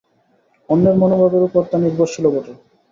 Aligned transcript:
অন্যের 0.69 0.95
মনোভাবের 1.01 1.43
উপর 1.47 1.61
তা 1.71 1.77
নির্ভরশীলও 1.77 2.33
বটে। 2.35 2.53